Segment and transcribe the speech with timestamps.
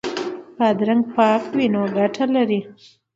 [0.57, 2.59] بادرنګ پاک وي نو ګټه لري.